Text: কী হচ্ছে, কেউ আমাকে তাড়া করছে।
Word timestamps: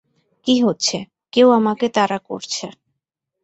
কী 0.47 0.55
হচ্ছে, 0.63 0.97
কেউ 1.33 1.47
আমাকে 1.51 1.85
তাড়া 1.89 2.19
করছে। 2.19 2.65